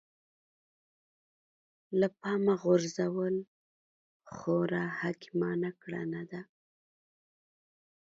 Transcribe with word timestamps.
له 1.99 2.07
پامه 2.19 2.53
غورځول 2.63 3.35
خورا 4.33 4.85
حکيمانه 4.99 5.69
کړنه 5.81 6.21
ده. 6.31 6.41